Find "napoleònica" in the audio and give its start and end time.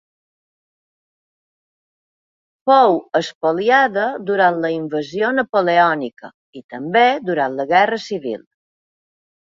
5.41-6.33